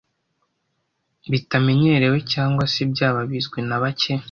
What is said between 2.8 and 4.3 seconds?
byaba bizwi na bake